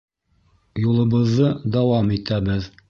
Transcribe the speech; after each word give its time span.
Юлыбыҙҙы 0.85 1.53
дауам 1.77 2.13
итәбеҙ. 2.19 2.73